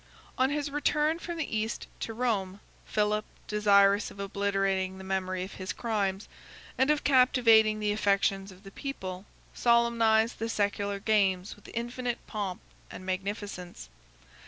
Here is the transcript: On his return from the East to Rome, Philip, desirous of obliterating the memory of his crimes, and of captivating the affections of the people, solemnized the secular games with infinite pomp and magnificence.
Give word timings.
On 0.35 0.49
his 0.49 0.71
return 0.71 1.19
from 1.19 1.37
the 1.37 1.55
East 1.55 1.85
to 1.99 2.13
Rome, 2.15 2.59
Philip, 2.87 3.23
desirous 3.47 4.09
of 4.09 4.19
obliterating 4.19 4.97
the 4.97 5.03
memory 5.03 5.43
of 5.43 5.53
his 5.53 5.73
crimes, 5.73 6.27
and 6.75 6.89
of 6.89 7.03
captivating 7.03 7.79
the 7.79 7.91
affections 7.91 8.51
of 8.51 8.63
the 8.63 8.71
people, 8.71 9.27
solemnized 9.53 10.39
the 10.39 10.49
secular 10.49 10.99
games 10.99 11.55
with 11.55 11.69
infinite 11.75 12.17
pomp 12.25 12.61
and 12.89 13.05
magnificence. 13.05 13.89